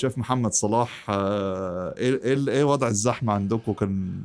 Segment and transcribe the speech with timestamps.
[0.00, 4.22] شيف محمد صلاح آه، إيه إيه إيه وضع الزحمة عندكم؟ كان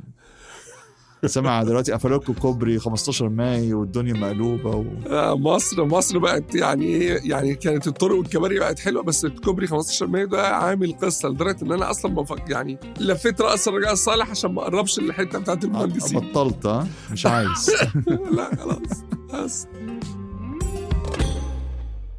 [1.26, 4.84] سمع دلوقتي قفلوا لكم كوبري 15 مايو والدنيا مقلوبة و...
[5.06, 10.06] آه، مصر مصر بقت يعني إيه يعني كانت الطرق والكباري بقت حلوة بس الكوبري 15
[10.06, 14.52] مايو ده عامل قصة لدرجة إن أنا أصلا بفكر يعني لفيت رأس الرجاء الصالح عشان
[14.52, 16.20] ما أقربش الحته بتاعت المهندسين.
[16.20, 17.70] بطلت ها مش عايز.
[18.36, 19.66] لا خلاص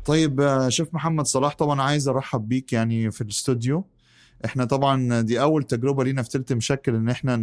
[0.07, 3.85] طيب شيف محمد صلاح طبعا عايز أرحب بيك يعني في الاستوديو.
[4.45, 7.35] إحنا طبعا دي أول تجربة لينا في تلت مشكل إن إحنا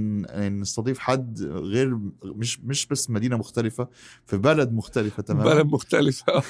[0.48, 3.88] نستضيف حد غير مش مش بس مدينة مختلفة
[4.26, 5.54] في بلد مختلفة تماما.
[5.54, 6.42] بلد مختلفة.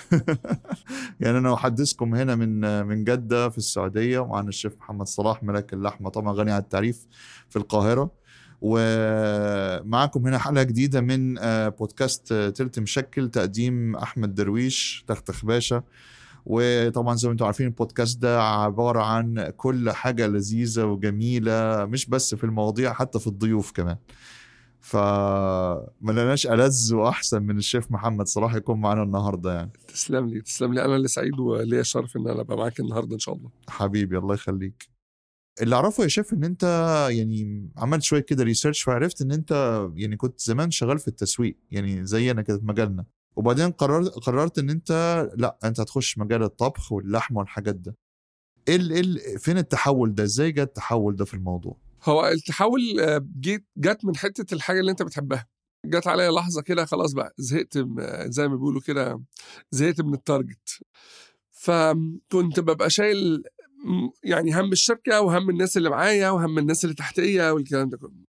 [1.20, 6.10] يعني أنا أحدثكم هنا من من جدة في السعودية ومعنا الشيف محمد صلاح ملك اللحمة
[6.10, 7.06] طبعا غني عن التعريف
[7.48, 8.10] في القاهرة.
[8.66, 15.82] ومعاكم هنا حلقة جديدة من آه، بودكاست آه، تلت مشكل تقديم أحمد درويش تختخ باشا
[16.46, 22.34] وطبعا زي ما أنتم عارفين البودكاست ده عبارة عن كل حاجة لذيذة وجميلة مش بس
[22.34, 23.97] في المواضيع حتى في الضيوف كمان.
[24.81, 29.70] فما لناش ألذ وأحسن من الشيف محمد صلاح يكون معانا النهارده يعني.
[29.88, 30.84] تسلم لي تسلم لي.
[30.84, 33.50] أنا اللي سعيد وليا الشرف إن أنا أبقى معاك النهارده إن شاء الله.
[33.69, 34.94] حبيبي الله يخليك.
[35.62, 36.62] اللي أعرفه يا شيف إن أنت
[37.10, 39.50] يعني عملت شوية كده ريسيرش فعرفت إن أنت
[39.97, 43.05] يعني كنت زمان شغال في التسويق يعني زينا كده في مجالنا.
[43.36, 44.91] وبعدين قررت قررت إن أنت
[45.36, 47.97] لأ أنت هتخش مجال الطبخ واللحم والحاجات ده.
[48.69, 53.27] ال- إيه ال- فين التحول ده؟ إزاي جه التحول ده في الموضوع؟ هو التحول آه،
[53.41, 55.47] جيت جت من حتة الحاجة اللي أنت بتحبها.
[55.86, 57.78] جت عليا لحظة كده خلاص بقى زهقت
[58.28, 59.22] زي ما بيقولوا كده
[59.70, 60.69] زهقت من التارجت
[61.50, 63.42] فكنت ببقى شايل
[64.22, 68.24] يعني هم الشركة وهم الناس اللي معايا وهم الناس اللي تحتيه والكلام ده كله.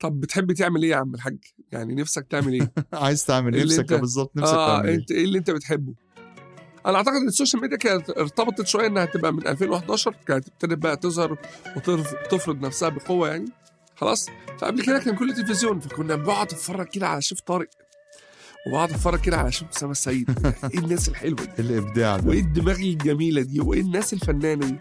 [0.00, 1.38] طب بتحب تعمل إيه يا عم الحاج؟
[1.72, 5.24] يعني نفسك تعمل إيه؟ عايز تعمل اللي نفسك بالظبط نفسك آه تعمل إيه؟ أنت إيه
[5.24, 5.94] اللي أنت بتحبه؟
[6.86, 10.78] أنا أعتقد إن ال social media كانت ارتبطت شوية إنها تبقى من 2011 كانت ابتدت
[10.78, 11.38] بقى تظهر
[11.76, 13.48] وتفرض نفسها بقوة يعني
[13.96, 14.26] خلاص؟
[14.58, 17.68] فقبل كده كان كله تلفزيون فكنا بقعد اتفرج كده على شيف طارق.
[18.66, 20.30] وبقعد اتفرج كده على شيف اسامه السيد
[20.74, 22.28] إيه الناس الحلوة دي؟ الإبداع ده.
[22.28, 24.76] وإيه الدماغ الجميلة دي؟ وإيه الناس الفنانة دي؟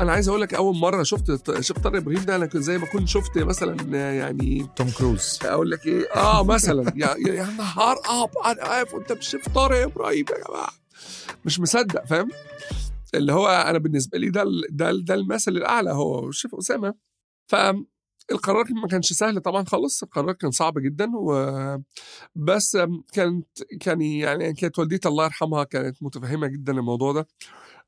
[0.00, 2.86] أنا عايز أقول لك أول مرة شفت شيف طارق إبراهيم ده أنا كنت زي ما
[2.86, 5.38] كنت شفت مثلا يعني توم كروز.
[5.42, 6.92] أقول لك إيه؟ آه مثلا.
[6.96, 10.70] يا نهار اب أنا عارف أنت مش شيف طارق إبراهيم يا جماعة.
[11.44, 12.28] مش مصدق فاهم؟
[13.14, 16.94] اللي هو أنا بالنسبة لي ده ده ده المثل الأعلى هو الشيف أسامة.
[18.30, 21.78] فالقرار ما كانش سهل طبعا خالص القرار كان صعب جدا و
[22.36, 22.76] بس
[23.12, 27.28] كانت كان يعني كانت والدتي الله يرحمها كانت متفهمة جدا الموضوع ده.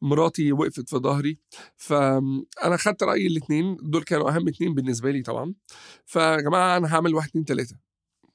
[0.03, 1.39] مراتي وقفت في ظهري
[1.77, 5.55] فأنا خدت رأي الاثنين دول كانوا أهم اثنين بالنسبة لي طبعا.
[6.07, 7.77] فيا جماعة أنا هعمل واحد اتنين تلاتة.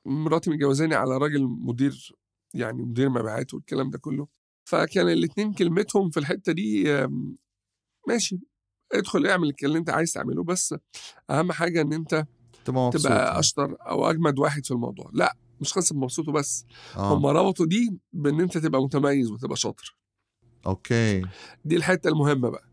[0.06, 2.16] مراتي متجوزاني على راجل مدير
[2.54, 4.28] يعني مدير مبيعات والكلام ده كله.
[4.66, 6.84] فكان الاتنين كلمتهم في الحتة دي
[8.08, 8.40] ماشي.
[8.94, 10.76] ادخل اعمل اللي انت عايز تعمله بس
[11.30, 12.26] أهم حاجة إن أنت
[12.66, 15.10] تبقى تبقى أشطر أو أجمد واحد في الموضوع.
[15.14, 16.66] لأ مش قصه مبسوط وبس.
[16.96, 17.14] آه.
[17.14, 19.98] هم ربطوا دي بإن أنت تبقى متميز وتبقى شاطر.
[20.66, 21.22] okay.
[21.66, 22.64] دي الحتة المهمة بقى.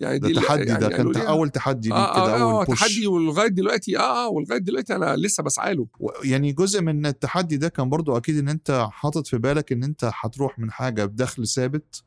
[0.00, 2.52] يعني ده دي تحدي يعني ده كان لي أول تحدي ليك آه كده آه, آه
[2.52, 5.86] اول push تحدي ولغاية دلوقتي آه آه ولغاية دلوقتي أنا لسه بسعى له.
[6.24, 10.10] يعني جزء من التحدي ده كان برضو أكيد إن أنت حاطط في بالك إن أنت
[10.14, 12.02] هتروح من حاجة بدخل ثابت.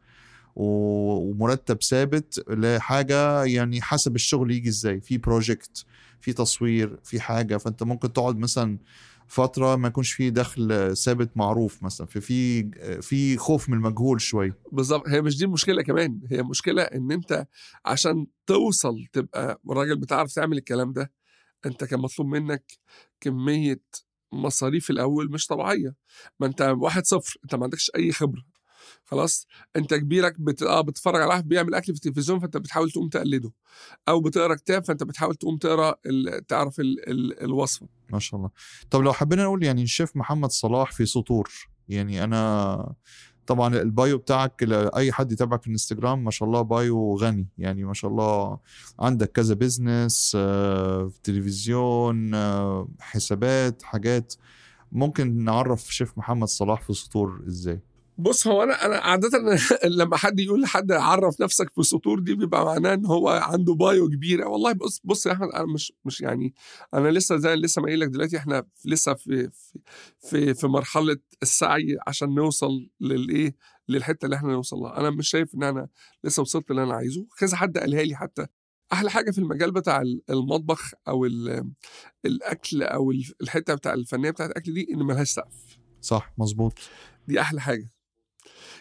[0.59, 5.01] ومرتب ثابت لحاجة يعني حسب الشغل يجي إزاي.
[5.01, 5.85] في project
[6.21, 7.57] في تصوير في حاجة.
[7.57, 8.77] فانت ممكن تقعد مثلا
[9.27, 12.07] فترة ما يكونش في دخل ثابت معروف مثلا.
[12.07, 15.07] في في في خوف من المجهول شوية بالظبط.
[15.07, 16.21] هي مش دي المشكلة كمان.
[16.31, 17.47] هي مشكلة إن أنت
[17.85, 21.11] عشان توصل تبقى راجل بتعرف تعمل الكلام ده
[21.65, 22.63] أنت كان مطلوب منك
[23.21, 23.81] كمية
[24.31, 25.95] مصاريف الأول مش طبيعية.
[26.39, 27.37] ما أنت واحد صفر.
[27.43, 28.43] أنت ما عندكش أي خبرة.
[29.05, 30.63] خلاص؟ انت كبيرك بت...
[30.63, 33.51] آه بتتفرج على واحد بيعمل أكل في التلفزيون فأنت بتحاول تقوم تقلده.
[34.07, 36.47] أو بتقرأ كتاب فأنت بتحاول تقوم تقرأ ال...
[36.47, 37.09] تعرف ال...
[37.09, 37.43] ال...
[37.43, 37.87] الوصفة.
[38.09, 38.51] ما شاء الله.
[38.89, 41.49] طب لو حبينا نقول يعني الشيف محمد صلاح في سطور
[41.89, 42.93] يعني أنا
[43.47, 44.63] طبعا ال bio بتاعك
[44.95, 47.47] أي حد يتابعك في الإنستجرام ما شاء الله bio غني.
[47.57, 48.59] يعني ما شاء الله
[48.99, 54.33] عندك كذا business آه، في تلفزيون آه، حسابات حاجات.
[54.91, 57.79] ممكن نعرف شيف محمد صلاح في سطور إزاي؟
[58.17, 59.29] بص هو أنا أنا عاده
[59.99, 64.09] لما حد يقول لحد عرف نفسك في سطور دي بيبقى معناه إن هو عنده bio
[64.09, 64.45] كبيرة.
[64.47, 66.53] والله بص بص يا أحمد أنا مش مش يعني
[66.93, 69.79] أنا لسه زي لسه ما قايل لك دلوقتي إحنا لسه في في
[70.21, 73.55] في, في مرحلة السعي عشان نوصل للإيه؟
[73.89, 74.99] للحتة اللي إحنا نوصل لها.
[74.99, 75.87] أنا مش شايف إن أنا
[76.23, 77.25] لسه وصلت اللي أنا عايزه.
[77.39, 78.45] كذا حد قالها لي حتى.
[78.93, 81.71] أحلى حاجة في المجال بتاع المطبخ أو ال-
[82.25, 83.11] الأكل أو
[83.41, 85.79] الحتة بتاع الفنية بتاعت الأكل دي إن ملهاش سقف.
[86.01, 86.73] صح مظبوط.
[87.27, 87.96] دي أحلى حاجة.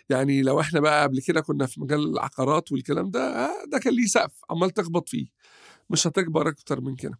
[0.08, 3.94] يعني لو إحنا بقى قبل كده كنا في مجال العقارات والكلام ده آه، ده كان
[3.94, 5.26] ليه سقف عمال تخبط فيه.
[5.90, 7.18] مش هتكبر أكتر من كده.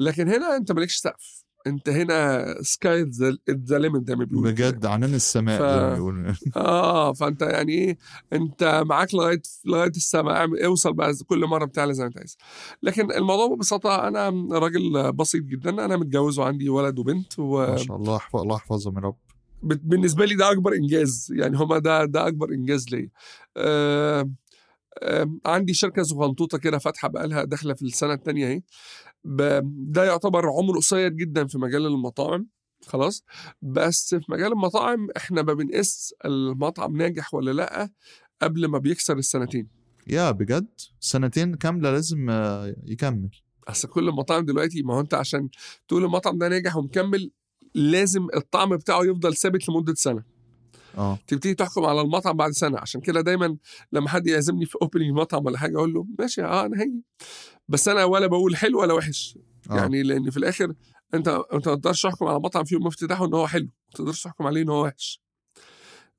[0.00, 1.46] لكن هنا أنت مالكش سقف.
[1.66, 3.02] أنت هنا sky
[3.50, 4.50] the limit زي ما بيقولوا.
[4.50, 6.32] بجد عنان السماء ف- زي ما بيقولوا.
[6.56, 7.98] آه فأنت يعني إيه
[8.32, 12.36] أنت معاك لغاية لغاية السماء اعمل- اوصل بقى كل مرة بتعلى زي ما أنت عايز.
[12.82, 14.28] لكن الموضوع ببساطة أنا
[14.58, 19.16] راجل بسيط جدا أنا متجوز وعندي ولد وبنت ما شاء الله الله يحفظهم يا رب.
[19.66, 21.32] وبالنسبه لي ده أكبر إنجاز.
[21.36, 23.10] يعني هما ده ده أكبر إنجاز ليا.
[25.46, 28.62] عندي شركة صغنطوطة كده فاتحة بقالها داخلة في السنة الثانية أهي.
[29.64, 32.48] ده يعتبر عمر قصير جدا في مجال المطاعم
[32.86, 33.24] خلاص.
[33.62, 37.90] بس في مجال المطاعم إحنا ما بنقيس المطعم ناجح ولا لأ
[38.42, 39.68] قبل ما بيكسر السنتين.
[40.06, 40.68] يا بجد؟
[41.00, 42.30] سنتين كاملة لازم
[42.86, 43.30] يكمل.
[43.68, 45.48] أصل كل المطاعم دلوقتي ما هو أنت عشان
[45.88, 47.30] تقول المطعم ده ناجح ومكمل
[47.76, 50.22] لازم الطعم بتاعه يفضل ثابت لمدة سنة.
[50.98, 51.18] آه.
[51.26, 53.56] تبتدي تحكم على المطعم بعد سنة عشان كده دايما
[53.92, 57.02] لما حد يعزمني في opening مطعم ولا حاجة أقول له ماشي آه أنا هاجي.
[57.68, 59.38] بس أنا ولا بقول حلو ولا وحش.
[59.70, 59.74] آه.
[59.76, 60.72] يعني لأن في الآخر
[61.14, 63.64] أنت أنت ما تقدرش تحكم على مطعم في يوم افتتاحه ان هو حلو.
[63.64, 65.22] ما تقدرش تحكم عليه إن هو وحش.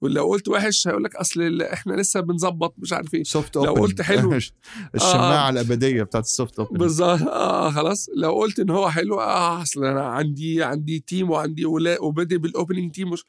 [0.02, 3.24] ولو قلت وحش هيقول لك أصل إحنا لسه بنظبط مش عارف إيه.
[3.24, 4.34] soft لو قلت حلو.
[4.96, 7.22] الشماعة الأبدية بتاعت ال soft open بالظبط.
[7.22, 8.10] آه خلاص.
[8.16, 11.66] لو قلت إن هو حلو آه أصل أنا عندي عندي team وعندي
[12.00, 13.24] وبادئ بال opening team مش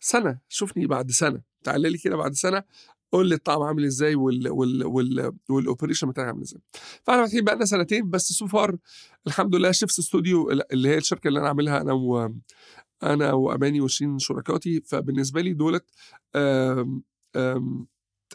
[0.00, 0.38] سنة.
[0.48, 1.40] شوفني بعد سنة.
[1.64, 2.62] تعالى لي كده بعد سنة.
[3.12, 6.60] قول لي الطعم عامل إزاي وال وال وال وال operation بتاعي عامل إزاي.
[7.02, 8.76] فإحنا فاتحين بقى لنا سنتين بس so far
[9.26, 12.34] الحمد لله Chefs Studio اللي هي الشركة اللي أنا عاملها أنا و
[13.04, 15.84] أنا وأماني وشين شركاتي فبالنسبة لي دولت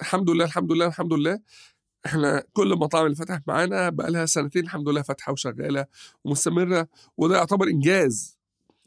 [0.01, 1.39] الحمد لله الحمد لله الحمد لله
[2.05, 5.85] إحنا كل المطاعم اللي فتحت معانا بقى لها سنتين الحمد لله فاتحة وشغالة
[6.23, 6.87] ومستمرة
[7.17, 8.37] وده يعتبر إنجاز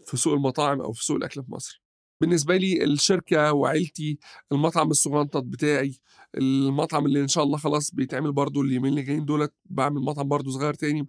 [0.07, 1.83] في سوق المطاعم أو في سوق الأكل في مصر.
[2.21, 4.19] بالنسبة لي الشركة وعيلتي
[4.53, 5.95] المطعم الصغنطط بتاعي
[6.37, 10.51] المطعم اللي إن شاء الله خلاص بيتعمل برضو اليومين اللي جايين دولت بعمل مطعم برضو
[10.51, 11.09] صغير تاني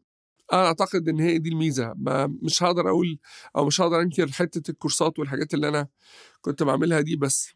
[0.54, 1.94] أنا أعتقد إن هي دي الميزة.
[1.98, 3.20] ما مش هقدر أقول
[3.56, 5.88] أو مش هقدر أنكر حتة الكورسات والحاجات اللي أنا
[6.42, 7.54] كنت بعملها دي بس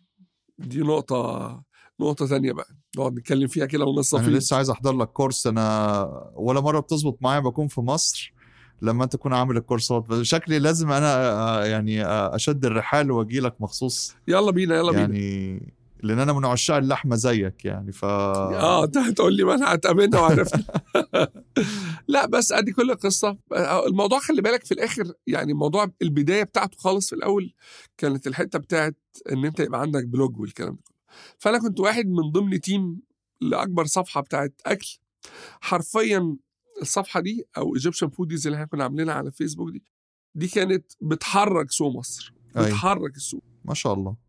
[0.59, 1.63] دي نقطة
[1.99, 2.67] نقطة ثانية بقى
[2.97, 5.47] نقعد نتكلم فيها كده ونصف أنا لسه عايز أحضر لك كورس.
[5.47, 8.33] أنا ولا مرة بتظبط معايا بكون في مصر
[8.81, 10.05] لما أنت تكون عامل الكورسات.
[10.21, 14.15] شكلي لازم أنا آه، يعني آه، أشد الرحال واجي لك مخصوص.
[14.27, 15.01] يلا بينا يلا بينا.
[15.01, 15.73] يعني
[16.03, 20.19] لأن أنا من عشاق اللحمة زيك يعني ف آه انت هتقول لي ما انا هتقابلنا
[20.19, 20.63] وعرفنا.
[22.07, 23.38] لا بس أدي كل القصة.
[23.88, 27.53] الموضوع خلي بالك في الآخر يعني موضوع البداية بتاعته خالص في الأول
[27.97, 28.95] كانت الحتة بتاعت
[29.31, 30.97] إن أنت يبقى عندك بلوج والكلام ده كله.
[31.38, 33.01] فأنا كنت واحد من ضمن team
[33.41, 34.97] لأكبر صفحة بتاعت أكل.
[35.61, 36.35] حرفيا
[36.81, 39.83] الصفحة دي أو Egyptian Foodies اللي إحنا كنا عاملينها على فيسبوك دي
[40.35, 42.33] دي كانت بتحرك سوق مصر.
[42.57, 42.65] أي.
[42.65, 43.44] بتحرك السوق.
[43.65, 44.26] ما شاء الله.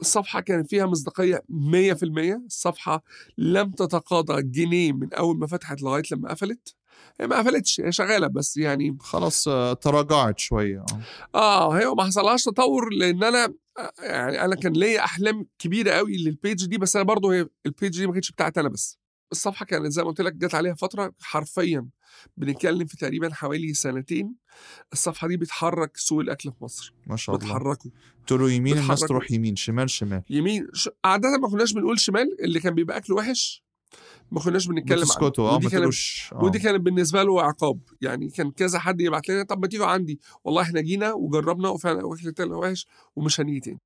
[0.00, 3.02] الصفحة كان فيها مصداقية 100% الصفحة
[3.38, 6.74] لم تتقاضى جنيه من أول ما فتحت لغاية لما قفلت.
[7.20, 10.84] هي ما قفلتش هي شغالة بس يعني خلاص آه، تراجعت شوية.
[11.34, 11.38] آه.
[11.38, 16.16] آه هي ما حصلهاش تطور لأن أنا آه، يعني أنا كان ليا أحلام كبيرة قوي
[16.16, 18.98] لل page دي بس أنا برضه هي ال page دي ما كانتش بتاعتي أنا بس.
[19.32, 21.88] الصفحة كانت زي ما قلت لك جت عليها فترة حرفيا
[22.36, 24.34] بنتكلم في تقريبا حوالي سنتين
[24.92, 27.46] الصفحة دي بتحرك سوق الأكل في مصر ما شاء الله.
[27.46, 27.90] بتحركه
[28.26, 29.08] تقولوا يمين الناس بتحرك.
[29.08, 30.22] تروح يمين شمال شمال.
[30.30, 30.88] يمين ش...
[31.04, 33.66] عادة ما كناش بنقول شمال اللي كان بيبقى أكل وحش
[34.30, 35.32] ما كناش بنتكلم عنه.
[35.38, 35.94] آه ودي كانت
[36.32, 36.44] آه.
[36.44, 37.80] ودي كانت بالنسبة له عقاب.
[38.00, 40.20] يعني كان كذا حد يبعت لنا طب ما تيجوا عندي.
[40.44, 42.86] والله إحنا جينا وجربنا وفعلا الاكل طلع وحش
[43.16, 43.80] ومش هنيجي تاني.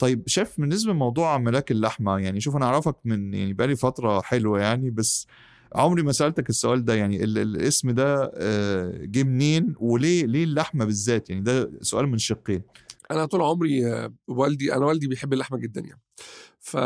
[0.00, 4.60] طيب شايف بالنسبة لموضوع ملاك اللحمة يعني شوف أنا أعرفك من يعني بقالي فترة حلوة
[4.60, 5.26] يعني بس
[5.74, 10.84] عمري ما سألتك السؤال ده يعني ال- الاسم ده آه، جه منين وليه ليه اللحمة
[10.84, 12.62] بالذات؟ يعني ده سؤال من شقين
[13.10, 16.00] أنا طول عمري آه، والدي أنا والدي بيحب اللحمة جدا يعني.
[16.60, 16.76] ف...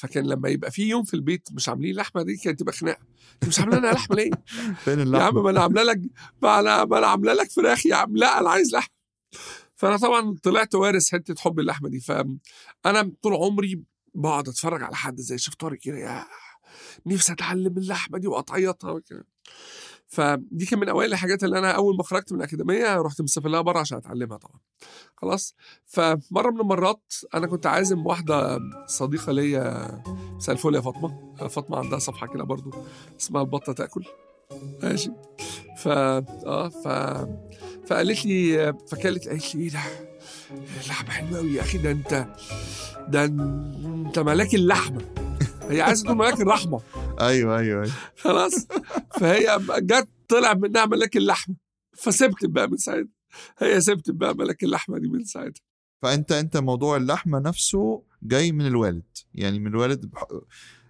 [0.00, 3.00] فكان لما يبقى في يوم في البيت مش عاملين لحمة دي كانت تبقى خناقة.
[3.48, 4.30] مش عاملة لنا لحمة ليه؟
[4.84, 6.00] فين يا عم اللحمة؟ ما أنا عاملة لك
[6.42, 8.16] ما أنا ما أنا عاملة لك فراخ يا عم.
[8.16, 9.00] لا أنا عايز لحمة.
[9.80, 12.00] فأنا طبعا طلعت وارث حتة حب اللحمة دي.
[12.00, 13.82] فانا طول عمري
[14.14, 16.24] بقعد أتفرج على حد زي شيف طارق كده يا
[17.06, 19.26] نفسي أتعلم اللحمة دي واطيطها وكده.
[20.08, 23.60] فدي كان من أوائل الحاجات اللي أنا أول ما خرجت من الأكاديمية رحت مسافر لها
[23.60, 24.60] بره عشان أتعلمها طبعا.
[25.16, 25.54] خلاص؟
[25.86, 30.02] فمرة من المرات أنا كنت عازم واحدة صديقة ليا
[30.48, 31.34] الفل يا فاطمة.
[31.48, 32.70] فاطمة عندها صفحة كده برضو
[33.20, 34.04] اسمها البطه تأكل.
[34.82, 35.10] ماشي؟
[35.78, 36.88] ف آه ف
[37.90, 39.80] فقالت لي فكانت قالت لي إيه ده
[40.84, 42.26] اللحمه حلوة قوي يا أخي ده أنت
[43.08, 45.00] ده أنت ملاك اللحمة.
[45.70, 46.80] هي عايزة تقول ملاك الرحمة.
[47.20, 47.94] أيوه أيوه أيوه.
[48.16, 48.66] خلاص.
[49.20, 51.54] فهي جت طلع منها ملاك اللحمة.
[51.96, 53.08] فسبت بقى من ساعتها.
[53.58, 55.62] هي سبت بقى ملاك اللحمة دي من ساعتها.
[56.02, 59.02] فأنت أنت موضوع اللحمة نفسه جاي من الوالد.
[59.34, 60.26] يعني من الوالد بح-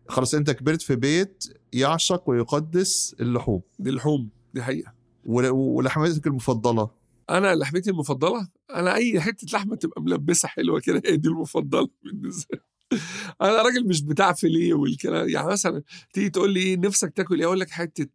[0.08, 3.62] خلاص أنت كبرت في بيت يعشق ويقدس اللحوم.
[3.78, 4.99] دي اللحوم دي حقيقة.
[5.30, 6.90] ولحمتك المفضلة؟
[7.30, 12.58] أنا لحمتي المفضلة؟ أنا أي حتة لحمة تبقى ملبسة حلوة كده هي دي المفضلة بالنسبة
[13.42, 15.82] أنا راجل مش بتاع فيليه والكلام يعني مثلا
[16.12, 18.08] تيجي تقول لي إيه نفسك تاكل إيه؟ أقول لك حتة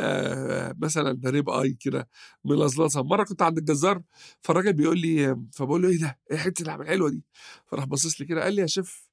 [0.00, 2.08] آه مثلا ريب آي كده
[2.44, 3.02] ملزلزة.
[3.02, 4.02] مرة كنت عند الجزار
[4.40, 7.22] فالراجل بيقول لي فبقول له إيه ده؟ إيه حتة اللحمه الحلوه دي؟
[7.66, 9.08] فراح باصص لي كده قال لي يا شيف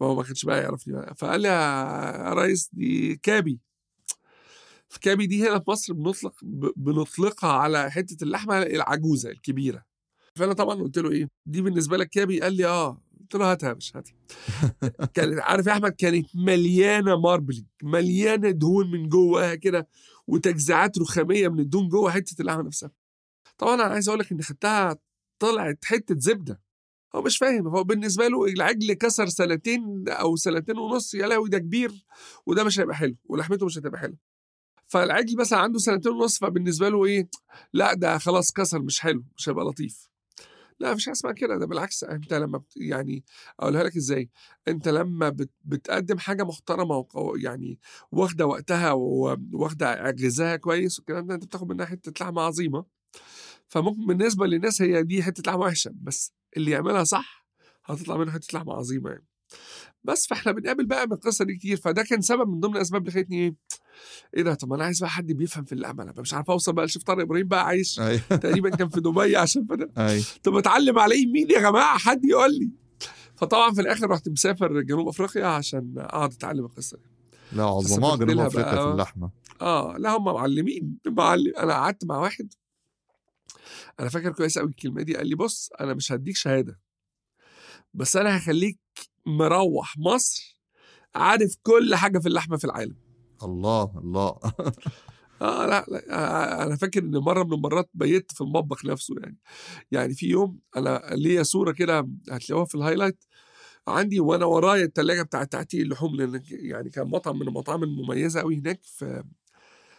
[0.00, 3.60] ما هو ما كانش بقى يعرفني فقال لي يا ريس دي كابي.
[4.98, 6.34] كابي دي هنا في مصر بنطلق
[6.76, 9.84] بنطلقها على حتة اللحمة العجوزة الكبيرة.
[10.36, 13.02] فأنا طبعا قلت له إيه؟ دي بالنسبة لك كابي قال لي آه.
[13.20, 14.14] قلت له هاتها يا باشا هاتها.
[15.14, 19.88] كانت عارف يا أحمد كانت مليانة marbling مليانة دهون من جواها كده
[20.26, 22.90] وتجزيعات رخامية من الدهون جوه حتة اللحمة نفسها.
[23.58, 24.96] طبعا أنا عايز أقول لك إن خدتها
[25.38, 26.60] طلعت حتة زبدة.
[27.14, 31.58] هو مش فاهم هو بالنسبة له العجل كسر سنتين أو سنتين ونص يا لهوي ده
[31.58, 32.04] كبير
[32.46, 34.29] وده مش هيبقى حلو ولحمته مش هتبقى حلوة.
[34.90, 37.28] فالعجل مثلا عنده سنتين ونص فبالنسبة له إيه؟
[37.72, 40.08] لا ده خلاص كسر مش حلو مش هيبقى لطيف.
[40.80, 43.24] لا مفيش حاجة اسمها كده ده بالعكس أنت لما بت يعني
[43.60, 44.30] أقولها لك إزاي
[44.68, 47.06] أنت لما بت بتقدم حاجة محترمة
[47.36, 47.78] يعني
[48.12, 52.84] واخدة وقتها وواخده غذاها كويس والكلام ده أنت بتاخد منها حتة لحمة عظيمة.
[53.68, 57.46] فممكن بالنسبة للناس هي دي حتة لحمة وحشة بس اللي يعملها صح
[57.84, 59.29] هتطلع منها حتة لحمة عظيمة يعني.
[60.04, 63.12] بس فاحنا بنقابل بقى من القصة دي كتير فده كان سبب من ضمن الأسباب اللي
[63.12, 63.54] خلتني إيه
[64.36, 66.84] إيه ده؟ طب أنا عايز بقى حد بيفهم في اللعبه أنا مش عارف أوصل بقى
[66.84, 69.90] لشيف طارق إبراهيم بقى عايش اي تقريبا كان في دبي عشان فده.
[69.98, 72.70] اي طب أتعلم على إيه؟ مين يا جماعة؟ حد يقول لي.
[73.36, 77.10] فطبعا في الآخر رحت مسافر جنوب أفريقيا عشان أقعد أتعلم القصة دي.
[77.52, 78.84] لا عظماء جنوب أفريقيا.
[78.86, 79.30] في اللحمة.
[79.60, 80.98] آه لا هم معلمين.
[81.06, 82.54] معلم أنا قعدت مع واحد.
[84.00, 86.80] أنا فاكر كويس قوي الكلمة دي قال لي بص أنا مش هديك شهادة
[87.94, 88.78] بس أنا هخليك
[89.26, 90.60] مروح مصر
[91.14, 92.96] عارف كل حاجة في اللحمة في العالم.
[93.42, 94.38] الله الله.
[95.42, 99.38] آه لا, لا آه أنا فاكر إن مرة من المرات بيت في المطبخ نفسه يعني.
[99.90, 103.24] يعني في يوم أنا ليا صورة كده هتلاقوها في الهايلايت
[103.88, 108.58] عندي وأنا ورايا الثلاجه بتاعت تعتيق اللحوم لأن يعني كان مطعم من المطاعم المميزة قوي
[108.58, 109.24] هناك في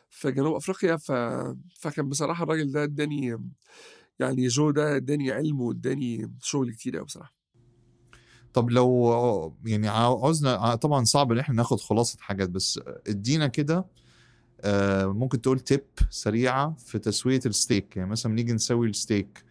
[0.10, 0.98] في جنوب أفريقيا.
[0.98, 1.12] ف...
[1.80, 3.38] فكان بصراحة الراجل ده اداني
[4.20, 7.41] يعني جو ده اداني علم واداني شغل كتير قوي بصراحة.
[8.54, 13.86] طب لو يعني عاوزنا طبعا صعب إن إحنا ناخد خلاصة حاجات بس ادينا كده
[14.62, 19.44] آه، ممكن تقول tip سريعة في تسوية الستيك يعني مثلا نيجي نسوي الستيك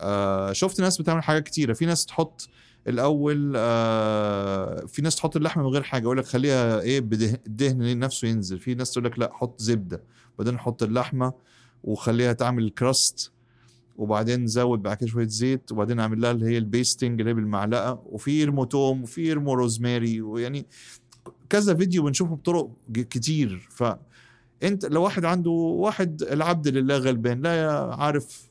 [0.00, 1.72] آه، شفت ناس بتعمل حاجات كتيرة.
[1.72, 2.48] في ناس تحط
[2.88, 6.02] الأول آه، في ناس تحط اللحمة من غير حاجة.
[6.02, 8.58] يقول لك خليها إيه بده- الدهن نفسه ينزل.
[8.58, 10.02] في ناس تقول لك لا حط زبدة.
[10.38, 11.32] بعدين نحط اللحمة
[11.84, 13.32] وخليها تعمل crust
[13.98, 17.34] وبعدين نزود بعد كده شوية زيت وبعدين نعمل لها اللي هي ال basting اللي هي
[17.34, 20.66] بالمعلقة وفي يرموا توم وفي يرموا روزماري ويعني
[21.50, 23.68] كذا فيديو بنشوفه بطرق كتير.
[23.70, 28.50] فانت لو واحد عنده واحد العبد لله غلبان لا عارف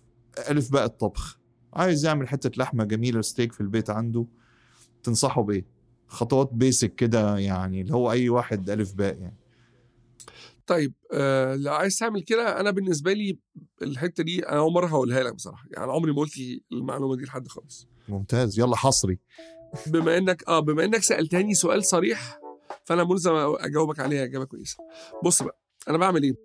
[0.49, 1.39] ألف باء الطبخ
[1.73, 4.25] عايز يعمل حتة لحمة جميلة ستيك في البيت عنده
[5.03, 5.65] تنصحه بإيه؟
[6.07, 9.35] خطوات basic كده يعني اللي هو أي واحد ألف باء يعني.
[10.67, 13.37] طيب آه لو عايز تعمل كده أنا بالنسبة لي
[13.81, 16.33] الحتة دي أنا أول مرة هقولها لك بصراحة يعني عمري ما قلت
[16.71, 17.87] المعلومة دي لحد خالص.
[18.09, 19.19] ممتاز يلا حصري.
[19.87, 22.39] بما إنك آه بما إنك سألتني سؤال صريح
[22.83, 24.77] فأنا ملزم أجاوبك عليها إجابة كويسة.
[25.23, 26.35] بص بقى أنا بعمل إيه؟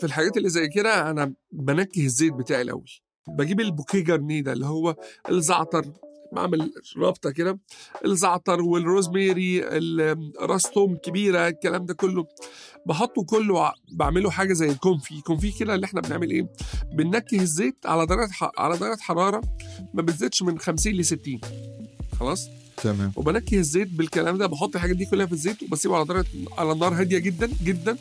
[0.00, 2.90] في الحاجات اللي زي كده أنا بنكه الزيت بتاعي الأول.
[3.28, 4.96] بجيب البوكيه جرنيه ده اللي هو
[5.30, 5.84] الزعتر
[6.32, 7.58] بعمل رابطة كده
[8.04, 12.26] الزعتر والروزميري ال- راس توم كبيرة الكلام ده كله.
[12.86, 15.20] بحطه كله بعمله حاجة زي الكونفي.
[15.20, 16.46] كونفي كده اللي إحنا بنعمل إيه؟
[16.92, 18.30] بننكه الزيت على درجة.
[18.58, 19.40] على درجة حرارة
[19.94, 21.40] ما بتزيدش من 50 ل 60
[22.20, 22.48] خلاص؟
[22.82, 23.12] تمام.
[23.16, 26.26] وبنكه الزيت بالكلام ده بحط الحاجات دي كلها في الزيت وبسيبه على درجة
[26.58, 27.96] على نار هادية جدا جدا.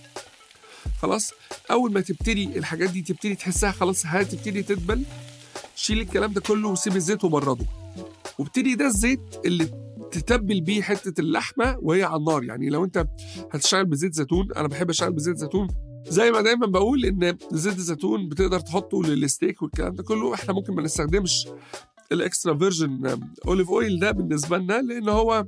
[1.01, 1.31] خلاص؟
[1.71, 5.03] أول ما تبتدي الحاجات دي تبتدي تحسها خلاص هتبتدي تدبل.
[5.75, 7.65] شيل الكلام ده كله وسيب الزيت وبرده.
[8.39, 9.65] وابتدي ده الزيت اللي
[10.11, 12.43] تتبل بيه حتة اللحمة وهي على النار.
[12.43, 13.05] يعني لو انت
[13.51, 15.67] هتشتغل بزيت زيتون أنا بحب أشتغل بزيت زيتون.
[16.07, 20.33] زي ما دايما بقول إن زيت الزيتون بتقدر تحطه للستيك والكلام ده كله.
[20.33, 21.47] إحنا ممكن ما نستخدمش
[22.11, 25.45] ال extra virgin olive oil ده بالنسبة لنا لأن هو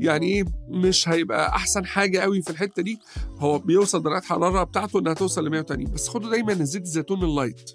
[0.00, 2.98] يعني إيه مش هيبقى أحسن حاجة قوي في الحتة دي.
[3.38, 7.32] هو بيوصل درجه الحراره بتاعته إنها توصل ل 180 بس خدوا دايما زيت الزيتون ال
[7.32, 7.70] light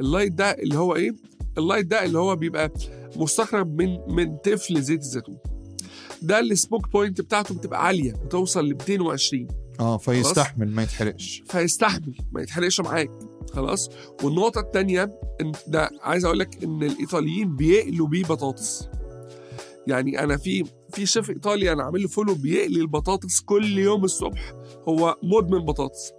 [0.00, 1.14] ال light ده اللي هو إيه؟
[1.58, 2.72] ال light ده اللي هو بيبقى
[3.16, 5.38] مستخرج من من تفل زيت الزيتون.
[6.22, 9.48] ده ال smoke point بتاعته بتبقى عالية بتوصل ل 220
[9.80, 11.42] آه فيستحمل ما يتحرقش.
[11.48, 13.10] فيستحمل ما يتحرقش معاك
[13.52, 13.90] خلاص؟
[14.22, 18.88] والنقطة الثانية إن ده عايز أقول لك إن الإيطاليين بيقلوا بيه بطاطس.
[19.86, 24.52] يعني أنا في في شيف إيطالي أنا عامل له follow بيقلي البطاطس كل يوم الصبح
[24.88, 26.12] هو مدمن بطاطس.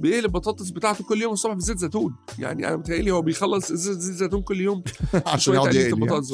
[0.00, 4.16] بيقلي البطاطس بتاعته كل يوم الصبح بزيت زيتون؟ يعني أنا متهيألي هو بيخلص زيت زيت
[4.16, 4.82] زيتون كل يوم
[5.26, 6.32] عشان يقعد البطاطس.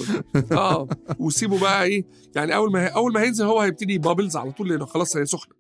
[0.53, 0.89] آه.
[1.19, 2.05] وسيبه بقى إيه
[2.37, 5.55] يعني أول ما أول ما هينزل هو هيبتدي بابلز على طول لأنه خلاص هي سخنة.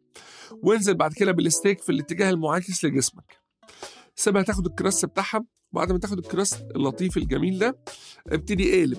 [0.62, 3.36] وانزل بعد كده بالستيك في الاتجاه المعاكس لجسمك.
[4.16, 5.44] سيبها تاخد الكراست بتاعها.
[5.72, 7.78] وبعد ما تاخد الكراست اللطيف الجميل ده
[8.28, 8.98] ابتدي اقلب.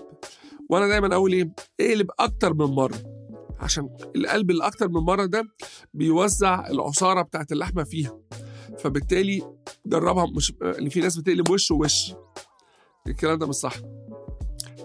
[0.69, 2.97] وأنا دايما أقول إيه اقلب أكتر من مرة.
[3.59, 5.43] عشان القلب اللي أكتر من مرة ده
[5.93, 8.19] بيوزع العصارة بتاعت اللحمة فيها.
[8.79, 9.41] فبالتالي
[9.85, 12.13] جربها مش اللي في ناس بتقلب وش ووش.
[13.07, 13.73] الكلام ده مش صح.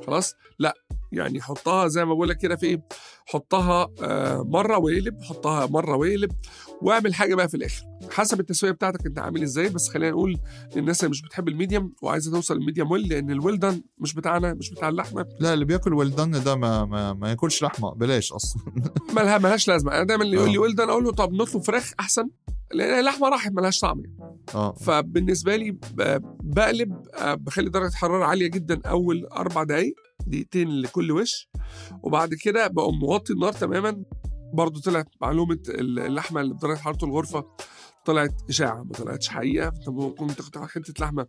[0.06, 0.74] خلاص؟ لا
[1.12, 2.82] يعني حطها زي ما بقول لك كده في إيه؟
[3.26, 6.32] حطها آه، مرة واقلب حطها مرة واقلب
[6.82, 7.84] واعمل حاجة بقى في الآخر.
[8.10, 10.38] حسب التسوية بتاعتك أنت عامل إزاي بس خلينا نقول
[10.76, 13.82] للناس اللي مش بتحب ال medium وعايزة توصل لل medium well لأن ال well done
[13.98, 15.26] مش بتاعنا مش بتاع اللحمة.
[15.40, 18.62] لا اللي بياكل ولدان ده ما ما, ما ياكلش لحمة بلاش أصلا.
[19.16, 19.92] مالها مالهاش لازمة.
[19.94, 20.60] أنا دايما اللي يقول لي آه.
[20.60, 22.28] ويل دان أقول له طب نطلب فراخ أحسن.
[22.74, 24.36] لأن اللحمه راحت مالهاش طعم يعني.
[24.54, 24.72] آه.
[24.72, 25.78] فبالنسبة لي
[26.42, 29.94] بقلب آه، بخلي درجة حراره عالية جدا أول أربع دقائق
[30.26, 31.48] دقيقتين لكل وش.
[32.02, 34.02] وبعد كده بقوم موطي النار تماما.
[34.54, 37.44] برضو طلعت معلومة اللحمة اللي بدرجه حرارة الغرفة
[38.04, 39.68] طلعت إشاعة ما طلعتش حقيقة.
[39.68, 41.26] انت ممكن تاخد حتة لحمة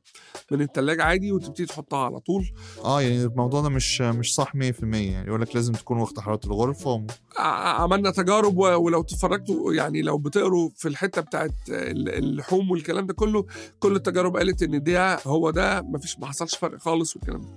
[0.52, 2.44] من التلاجة عادي وتبتدي تحطها على طول؟
[2.86, 4.58] آه يعني الموضوع ده مش مش صح 100%
[4.94, 7.08] يعني يقول لك لازم تكون واخد حرارة الغرفة و...
[7.40, 13.46] عملنا تجارب ولو اتفرجتوا يعني لو بتقروا في الحتة بتاعت ال- اللحوم والكلام ده كله
[13.80, 17.48] كل التجارب قالت إن ده هو ده مفيش ما حصلش فرق خالص والكلام ده.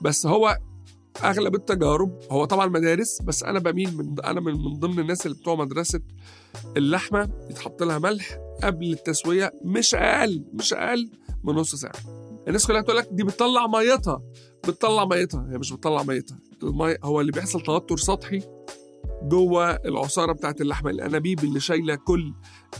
[0.00, 0.58] بس هو
[1.24, 5.36] أغلب التجارب هو طبعا مدارس بس أنا بميل من أنا من, من ضمن الناس اللي
[5.38, 6.00] بتوع مدرسة
[6.76, 11.10] اللحمة يتحط لها ملح قبل التسوية مش أقل مش أقل
[11.44, 11.92] من نص ساعة.
[12.48, 14.22] الناس كلها تقول لك دي بتطلع ميتها
[14.68, 15.48] بتطلع ميتها.
[15.52, 16.38] هي مش بتطلع ميتها.
[16.62, 18.42] المي هو اللي بيحصل توتر سطحي
[19.22, 20.90] جوه العصارة بتاعت اللحمة.
[20.90, 22.32] الأنابيب اللي شايلة كل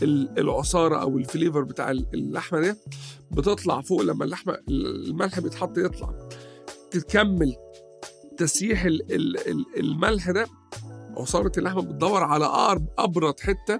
[0.03, 2.77] ال- العصارة أو الفليفر بتاع ال- اللحمة ده
[3.31, 6.27] بتطلع فوق لما اللحمة الملح بيتحط يطلع.
[6.91, 7.55] تكمل
[8.37, 10.47] تسييح ال- ال- ال- الملح ده
[11.17, 12.45] عصاره اللحمة بتدور على
[12.97, 13.79] أبرد حتة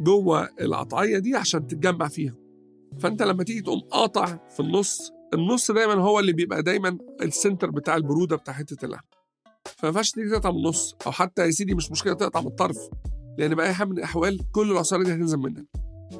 [0.00, 2.34] جوه القطعيه دي عشان تتجمع فيها.
[3.00, 7.70] فأنت لما تيجي تقوم قاطع في النص النص دايما هو اللي بيبقى دايما ال center
[7.70, 9.08] بتاع البرودة بتاع حتة اللحمة.
[9.76, 12.76] فما ينفعش تيجي تقطع من النص أو حتى يا سيدي مش مشكلة تقطع من الطرف
[13.38, 15.66] لأن باي حال من الأحوال كل العصارة دي هتنزل منك.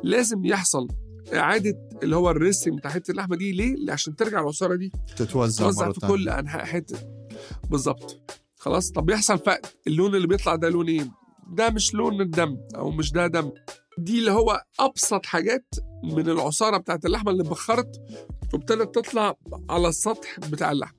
[0.03, 0.89] لازم يحصل
[1.35, 3.53] إعادة اللي هو ال resting بتاع حتة اللحمة دي.
[3.53, 6.99] ليه؟ عشان ترجع العصارة دي تتوزع توزع مرة في كل أنحاء حتة.
[7.71, 8.21] بالظبط
[8.59, 9.67] خلاص؟ طب بيحصل فقد.
[9.87, 11.11] اللون اللي بيطلع ده لون إيه؟
[11.53, 13.51] ده مش لون الدم أو مش ده دم.
[13.99, 15.67] دي اللي هو أبسط حاجات
[16.05, 17.91] من العصارة بتاعت اللحمة اللي اتبخرت
[18.53, 19.35] وابتدت تطلع
[19.71, 20.95] على السطح بتاع اللحم.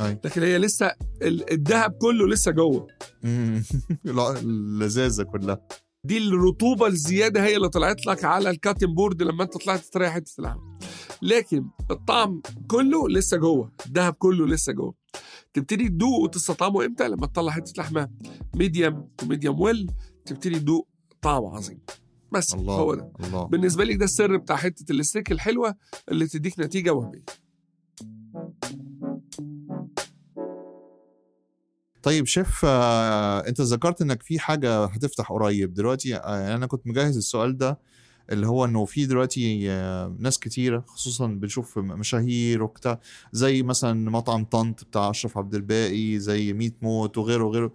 [0.00, 0.18] أي.
[0.24, 2.86] لكن هي لسه ال- الدهب كله لسه جوه.
[4.06, 5.60] اللذاذة كلها.
[6.04, 10.32] دي الرطوبة الزيادة هي اللي طلعت لك على الكاتن بورد لما أنت طلعت تريح حتة
[10.38, 10.58] اللحم.
[11.22, 13.72] لكن الطعم كله لسه جوه.
[13.86, 14.94] الدهب كله لسه جوه.
[15.56, 18.10] تبتدي تدوق وتستطعمه إمتى؟ لما تطلع حتة لحمة
[18.54, 19.90] medium و medium well
[20.24, 20.88] تبتدي تدوق
[21.22, 21.80] طعم عظيم.
[22.32, 23.12] بس الله هو ده.
[23.20, 23.44] الله.
[23.44, 25.74] بالنسبة لي ده السر بتاع حتة الستيك الحلوة
[26.08, 27.24] اللي تديك نتيجة وهمية.
[32.02, 35.74] طيب شيف آه، أنت ذكرت إنك في حاجة هتفتح قريب.
[35.74, 37.78] دلوقتي آه، أنا كنت مجهز السؤال ده
[38.30, 43.00] اللي هو إنه في دلوقتي آه، ناس كتيره خصوصا بنشوف مشاهير وبتاع
[43.32, 47.72] زي مثلا مطعم طنط بتاع أشرف عبد الباقي زي ميت موت وغيره وغيره.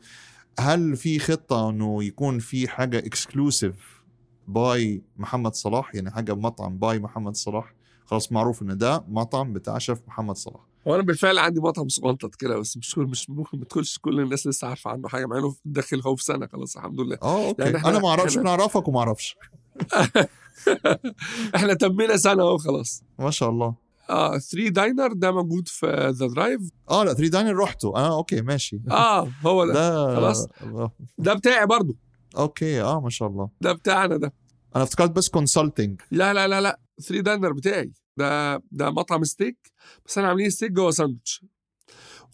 [0.60, 4.02] هل في خطة إنه يكون في حاجة exclusive
[4.48, 7.74] by محمد صلاح؟ يعني حاجة مطعم by محمد صلاح؟
[8.06, 10.62] خلاص معروف إن ده مطعم بتاع شيف محمد صلاح.
[10.86, 14.48] وأنا بالفعل عندي مطعم صغنطط كده بس مش كل مش ممكن ما تكونش كل الناس
[14.48, 17.18] لسه عارفة عنه حاجة مع إنه داخل هو في سنة خلاص الحمد لله.
[17.24, 17.63] آه okay.
[17.64, 19.36] يعني أنا ما أعرفش أنا أعرفك وما أعرفش.
[21.56, 23.04] إحنا تمينا سنة اهو خلاص.
[23.20, 23.76] ما شاء الله.
[24.10, 28.41] آه 3 diner ده موجود في the drive آه لا 3 diner رحته آه okay
[28.42, 28.82] ماشي.
[28.92, 29.74] آه هو ده.
[29.74, 30.48] ده خلاص.
[30.62, 31.96] آه، ده بتاعي برضو
[32.38, 33.50] okay آه ما شاء الله.
[33.62, 34.34] ده بتاعنا ده.
[34.76, 36.80] أنا افتكرت بس consulting لا لا لا لا.
[37.02, 37.94] 3 diner بتاعي.
[38.18, 39.72] ده ده مطعم ستيك
[40.06, 41.46] بس إحنا عاملين ستيك جوه ساندوتش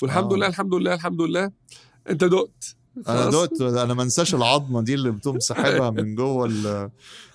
[0.01, 0.35] والحمد آه.
[0.35, 1.51] لله الحمد لله الحمد لله.
[2.09, 2.76] أنت دقت.
[3.07, 6.45] أنا؟ دوت أنا ما انساش العظمة دي اللي بتقوم ساحبها من جوه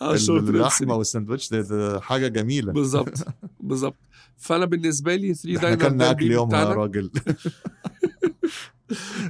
[0.00, 0.94] آه، اللحمة.
[0.94, 2.72] والساندوتش ده, حاجة جميلة.
[2.72, 3.14] بالظبط
[3.60, 3.96] بالظبط.
[4.38, 7.10] فأنا بالنسبة لي 3 إحنا diner كنا ده اكل يومها يا راجل.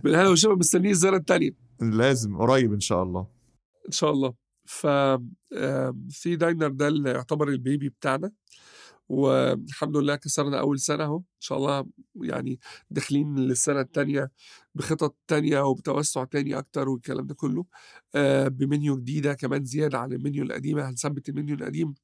[0.05, 3.27] بالهنا والشفا مستنيه الزياره الثانية لازم قريب إن شاء الله.
[3.87, 4.35] إن شاء الله.
[4.65, 4.87] ف
[6.09, 8.31] 3 diner ده اللي يعتبر ال baby بتاعنا.
[9.13, 11.87] والحمد لله كسرنا أول سنة أهو إن شاء الله
[12.23, 14.31] يعني داخلين للسنة الثانية
[14.75, 17.65] بخطط تانية وبتوسع تاني أكتر والكلام ده كله
[18.15, 21.95] آه، بمنيو جديدة كمان زيادة عن المنيو القديمه هنثبت المنيو القديم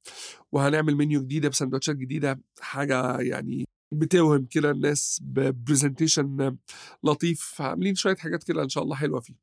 [0.52, 6.56] وهنعمل منيو جديدة بسندوتشات جديدة حاجة يعني بتوهم كده الناس ب presentation
[7.04, 9.34] لطيف عاملين شوية حاجات كده إن شاء الله حلوة فيه.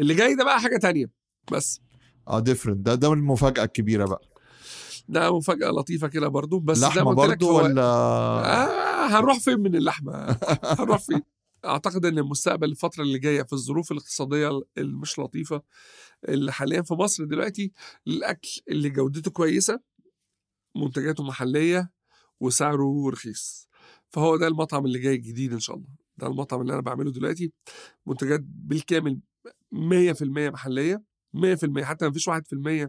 [0.00, 1.06] اللي جاي ده بقى حاجة تانية
[1.52, 1.80] بس.
[2.28, 4.33] آه different ده ده المفاجأة الكبيرة بقى.
[5.08, 9.76] ده مفاجاه لطيفة كده برضو بس زي ما لحمة برضو ولا آه هنروح فين من
[9.76, 10.38] اللحمة؟
[10.78, 11.22] هنروح فين؟
[11.64, 15.62] أعتقد إن المستقبل الفترة اللي جاية في الظروف الاقتصادية المش لطيفة
[16.28, 17.72] اللي حاليا في مصر دلوقتي
[18.06, 19.80] الأكل اللي جودته كويسة
[20.76, 21.90] منتجاته محلية
[22.40, 23.68] وسعره رخيص.
[24.08, 25.88] فهو ده المطعم اللي جاي جديد إن شاء الله.
[26.16, 27.52] ده المطعم اللي أنا بعمله دلوقتي
[28.06, 29.20] منتجات بالكامل
[29.72, 31.02] 100% محلية
[31.36, 32.88] 100% حتى ما فيش 1%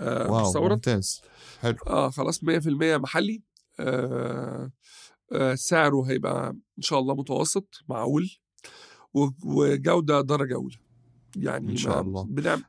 [0.00, 1.22] آه واو ممتاز.
[1.60, 1.76] حلو.
[1.86, 2.46] آه خلاص 100%
[2.96, 3.42] محلي.
[3.80, 4.72] آه
[5.32, 8.30] آه سعره هيبقى إن شاء الله متوسط معقول.
[9.44, 10.76] وجودة درجة أولى.
[11.36, 12.24] يعني إن شاء الله.
[12.24, 12.64] بنعمل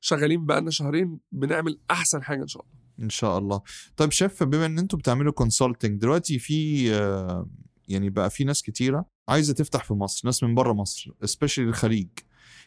[0.00, 2.74] شغالين بقالنا شهرين بنعمل أحسن حاجة إن شاء الله.
[3.00, 3.62] إن شاء الله.
[3.96, 7.46] طيب شيف بما إن أنتوا بتعملوا consulting دلوقتي في آه،
[7.88, 12.08] يعني بقى في ناس كتيرة عايزة تفتح في مصر ناس من بره مصر specially الخليج.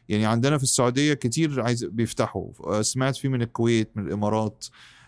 [0.09, 2.49] يعني عندنا في السعودية كتير عايز بيفتحوا.
[2.63, 4.65] آه، سمعت في من الكويت من الإمارات.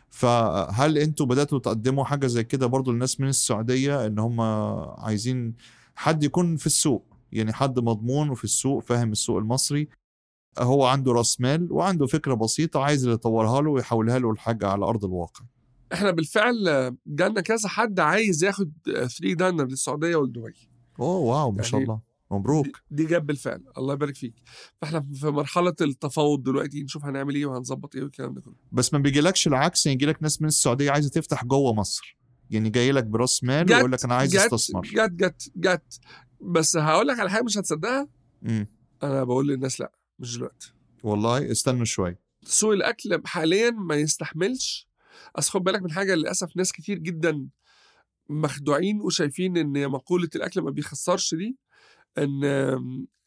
[0.09, 4.41] فهل أنتوا بدأتوا تقدموا حاجة زي كده برضو للناس من السعودية إن هم
[4.99, 5.53] عايزين
[5.95, 9.87] حد يكون في السوق؟ يعني حد مضمون وفي السوق فاهم السوق المصري.
[10.59, 14.85] هو عنده رأس مال وعنده فكرة بسيطة عايز اللي يطورها له ويحولها له لحاجة على
[14.85, 15.45] أرض الواقع.
[15.93, 21.63] إحنا بالفعل آه، جالنا كذا حد عايز ياخد 3 داينر للسعودية ولدبي أوه واو ما
[21.63, 22.06] شاء يعني الله.
[22.31, 22.67] مبروك.
[22.91, 23.63] دي- جت بالفعل.
[23.77, 24.33] الله يبارك فيك.
[24.81, 28.55] فاحنا في مرحلة التفاوض دلوقتي نشوف هنعمل إيه وهنظبط إيه والكلام ده كله.
[28.71, 32.17] بس ما بيجيلكش العكس يعني يجيلك ناس من السعودية عايزة تفتح جوه مصر.
[32.49, 34.81] يعني جاي لك براس مال ويقول لك أنا عايز جت استثمر.
[34.81, 35.99] جت جت جت.
[36.41, 38.07] بس هقول لك على حاجة مش هتصدقها.
[39.03, 40.73] أنا بقول للناس لا مش دلوقتي.
[41.03, 44.87] والله استنوا شوي سوق الأكل حاليا ما يستحملش.
[45.35, 47.47] أصل خد بالك من حاجة للأسف ناس كتير جدا
[48.29, 51.57] مخدوعين وشايفين إن مقولة الأكل ما بيخسرش دي
[52.17, 52.43] إن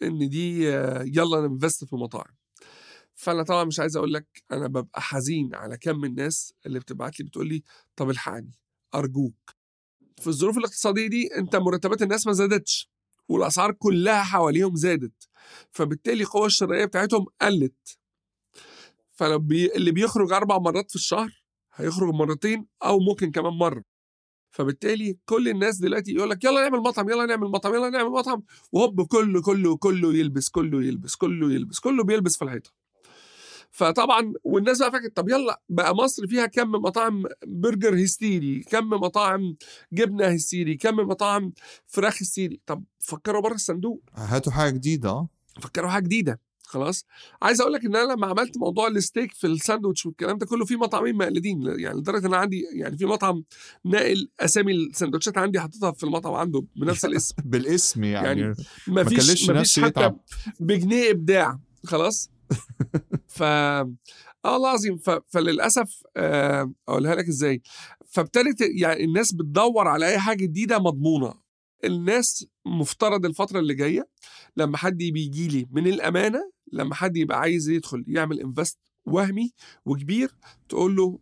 [0.03, 0.64] إن دي
[1.16, 2.35] يلا ننفست في مطاعم.
[3.14, 7.26] فأنا طبعا مش عايز أقول لك أنا ببقى حزين على كم الناس اللي بتبعت لي
[7.26, 7.62] بتقول لي
[7.96, 8.59] طب الحقني
[8.94, 9.55] أرجوك.
[10.20, 12.90] في الظروف الاقتصادية دي أنت مرتبات الناس ما زادتش
[13.29, 15.29] والأسعار كلها حواليهم زادت.
[15.70, 17.98] فبالتالي القوه الشرائية بتاعتهم قلت.
[19.12, 19.74] فلو بي...
[19.76, 21.42] اللي بيخرج أربع مرات في الشهر
[21.74, 23.85] هيخرج مرتين أو ممكن كمان مرة.
[24.51, 28.43] فبالتالي كل الناس دلوقتي يقول لك يلا نعمل مطعم يلا نعمل مطعم يلا نعمل مطعم.
[28.73, 32.71] وهوب كله كله كله يلبس كله يلبس كله يلبس كله بيلبس في الحيطة.
[33.71, 39.57] فطبعا والناس بقى فاكرة طب يلا بقى مصر فيها كم مطاعم برجر هستيري كم مطاعم
[39.93, 41.53] جبنة هستيري كم مطاعم
[41.87, 42.61] فراخ هستيري.
[42.67, 44.03] طب فكروا بره الصندوق.
[44.15, 45.29] هاتوا حاجة جديدة آه.
[45.61, 46.41] فكروا حاجة جديدة.
[46.70, 47.04] خلاص.
[47.42, 50.76] عايز أقول لك إن أنا لما عملت موضوع الستيك في الساندوتش والكلام ده كله في
[50.76, 53.44] مطعمين مقلدين يعني لدرجة إن أنا عندي يعني في مطعم
[53.85, 57.35] ناقل أسامي السندوتشات عندي حاططها في المطعم عنده بنفس الاسم.
[57.44, 58.54] بالاسم يعني, يعني
[58.88, 60.12] ما فيش ما فيش حتى.
[60.61, 62.30] بجنيه إبداع خلاص.
[63.37, 64.96] ف آه العظيم.
[64.96, 65.11] ف...
[65.28, 67.62] فللأسف آه، أقولها لك إزاي.
[68.09, 71.35] فابتدت يعني الناس بتدور على أي حاجة جديدة مضمونة.
[71.85, 74.09] الناس مفترض الفترة اللي جاية
[74.56, 79.52] لما حد بيجي لي من الأمانة لما حد يبقى عايز يدخل يعمل انفست وهمي
[79.85, 80.35] وكبير
[80.68, 81.18] تقول له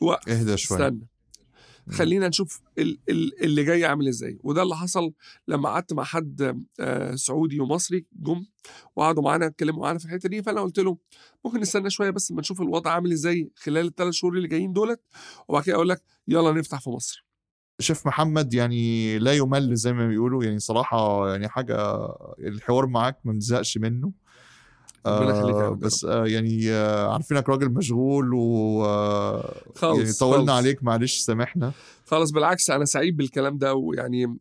[0.00, 1.06] وقف اهدى شوي استنى.
[1.90, 4.38] خلينا نشوف ال- ال- اللي جاي عامل إزاي.
[4.42, 5.12] وده اللي حصل
[5.48, 8.46] لما قعدت مع حد آه، سعودي ومصري جم
[8.96, 10.98] وقعدوا معانا اتكلموا معانا في الحتة دي فأنا قلت له
[11.44, 15.00] ممكن نستنى شوية بس ما نشوف الوضع عامل إزاي خلال الثلاث شهور اللي جايين دولت
[15.48, 17.26] وبعد كده أقول لك يلا نفتح في مصر.
[17.80, 21.76] شيف محمد يعني لا يمل زي ما بيقولوا يعني صراحة يعني حاجة
[22.38, 24.12] الحوار معاك ما بنزهقش منه.
[25.06, 25.70] آه.
[25.70, 30.50] بس آه يعني آه عارفينك راجل مشغول و آه خالص يعني طولنا خالص.
[30.50, 31.72] عليك معلش سامحنا
[32.06, 34.36] خلاص بالعكس أنا سعيد بالكلام ده ويعني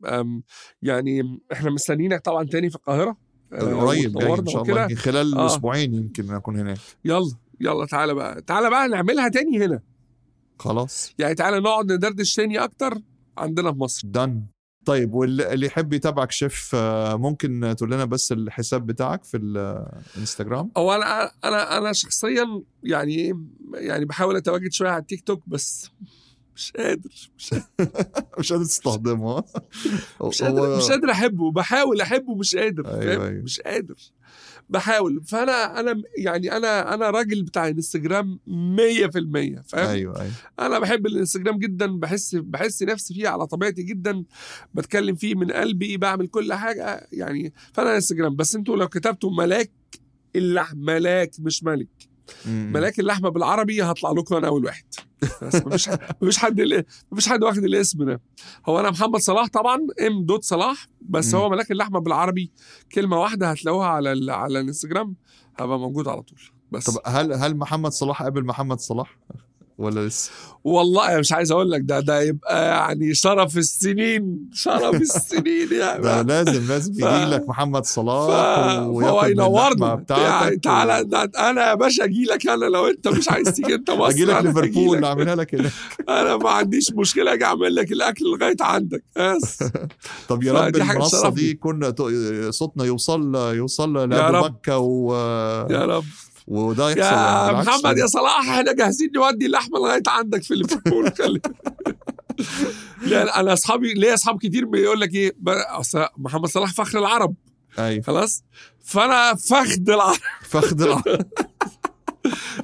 [0.81, 3.17] يعني إحنا مستنيينك طبعا تاني في القاهرة
[3.53, 4.81] آه، قريب جاي إن شاء الله.
[4.81, 5.45] يمكن خلال آه.
[5.45, 9.81] أسبوعين يمكن أكون هناك يلا يلا تعالى بقى تعالى بقى نعملها تاني هنا
[10.59, 12.97] خلاص يعني تعالى نقعد ندردش تاني أكتر
[13.37, 14.45] عندنا في مصر دن
[14.85, 20.71] طيب واللي اللي يحب يتابعك شيف آه، ممكن تقول لنا بس الحساب بتاعك في الانستغرام
[20.77, 25.91] هو أنا أنا أنا شخصيا يعني يعني بحاول أتواجد شوية على التيك توك بس
[26.55, 27.65] مش قادر مش قادر.
[28.39, 29.43] مش قادر تستخدمه
[30.27, 33.43] مش قادر, مش قادر أحبه بحاول أحبه مش قادر أيوة،؟ أيوة.
[33.43, 33.95] مش قادر.
[34.69, 35.21] بحاول.
[35.25, 40.31] فأنا أنا يعني أنا أنا راجل بتاع انستجرام 100% فاهم؟ أيوه أيوه.
[40.59, 44.23] أنا بحب الإنستجرام جدا بحس بحس نفسي فيه على طبيعتي جدا
[44.73, 48.35] بتكلم فيه من قلبي بعمل كل حاجة يعني فأنا إنستجرام.
[48.35, 49.71] بس أنتوا لو كتبتوا ملاك
[50.35, 52.14] اللحم ملاك مش ملك.
[52.45, 54.83] ملاك اللحمة بالعربي هطلع لكم أنا أول واحد.
[55.41, 55.89] بس مفيش
[56.21, 56.61] مفيش حد
[57.11, 58.21] مفيش حد واخد الاسم ده.
[58.69, 59.75] هو أنا محمد صلاح طبعا
[60.07, 61.35] ام دوت صلاح بس.
[61.35, 62.51] هو ملاك اللحمة بالعربي.
[62.91, 65.15] كلمة واحدة هتلاقوها على ال- على الانستجرام
[65.59, 66.39] هبقى موجود على طول.
[66.71, 69.17] بس طب هل هل محمد صلاح قبل محمد صلاح؟
[69.77, 70.31] ولا لسه؟
[70.63, 75.69] والله مش عايز أقول لك ده ده يبقى يعني شرف السنين شرف السنين
[76.01, 79.15] ده يعني لازم لازم ف- يجي لك محمد صلاح ف- وياخد
[79.95, 83.75] بتاعتك يعني تعالى ده أنا يا باشا أجي لك أنا لو أنت مش عايز تيجي
[83.75, 85.05] أنت مصر أجي لك ليفربول.
[85.05, 85.71] أعملها لك هناك
[86.09, 89.63] أنا ما عنديش مشكلة أجي أعمل لك الأكل لغاية عندك بس
[90.29, 91.29] طب يا رب المنصة.
[91.29, 94.45] دي يكون ت- صوتنا يوصل يوصل لأبو.
[94.47, 95.15] مكه و...
[95.69, 96.05] يا رب
[96.47, 97.05] وده يحصل يا
[97.51, 101.11] يعني محمد يا صلاح إحنا جاهزين نودي اللحمة لغاية عندك في ليفربول.
[103.01, 105.35] لأن أنا اصحابي ليا اصحاب كتير بيقول لك إيه
[106.17, 107.35] محمد صلاح فخر العرب.
[107.79, 108.03] أيوه.
[108.03, 108.43] خلاص؟
[108.83, 110.17] فأنا فخد العرب.
[110.49, 111.03] فخد الع-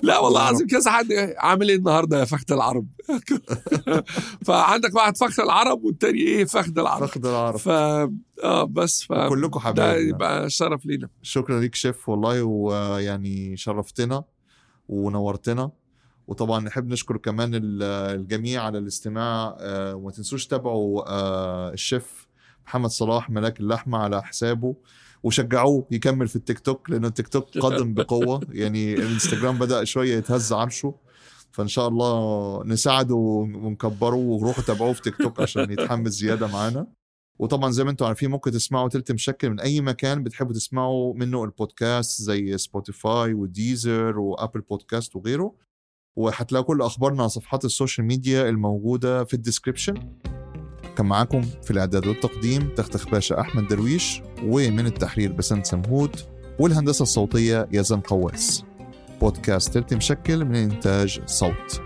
[0.03, 0.41] لا والله.
[0.49, 2.87] العظيم كذا حد عامل إيه النهارده يا فخد العرب؟
[4.45, 7.05] فعندك واحد فخد العرب والتاني إيه فخد العرب.
[7.05, 7.57] فخد العرب.
[7.57, 7.69] ف
[8.43, 11.09] آه بس ف كلكم ده حبايبنا يبقى شرف لينا.
[11.21, 14.23] شكرا ليك شيف والله ويعني شرفتنا
[14.89, 15.71] ونورتنا.
[16.27, 17.83] وطبعا نحب نشكر كمان ال-
[18.19, 19.55] الجميع على الاستماع.
[19.59, 22.27] آه، وما تنسوش تابعوا آه، الشيف
[22.67, 24.75] محمد صلاح ملاك اللحمة على حسابه.
[25.23, 28.41] وشجعوه يكمل في التيك توك لأنه التيك توك قدم بقوة.
[28.49, 30.95] يعني الإنستغرام بدأ شوية يتهز عرشه.
[31.51, 36.87] فإن شاء الله نساعده ونكبره وروحوا تابعوه في تيك توك عشان يتحمس زيادة معانا.
[37.39, 41.43] وطبعا زي ما أنتم عارفين ممكن تسمعوا تلت مشكل من أي مكان بتحبوا تسمعوا منه
[41.43, 45.55] البودكاست زي سبوتيفاي وديزر وابل بودكاست وغيره.
[46.15, 49.93] وهتلاقوا كل أخبارنا على صفحات ال social media الموجودة في ال description
[50.97, 56.15] كان معاكم في الإعداد والتقديم تختخ باشا أحمد درويش ومن التحرير بسنت سمهود
[56.59, 58.63] والهندسة الصوتية يزن قواس
[59.21, 61.81] بودكاست تلت مشكل من إنتاج صوت.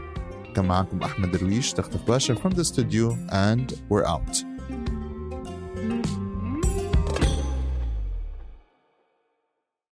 [0.55, 4.54] كان معاكم أحمد درويش تختخ باشا from the studio and we're out.